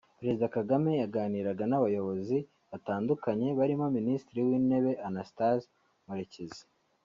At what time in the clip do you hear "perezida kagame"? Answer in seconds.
0.19-0.91